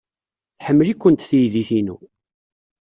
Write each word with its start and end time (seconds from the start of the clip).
Tḥemmel-ikent 0.57 1.27
teydit-inu. 1.29 1.97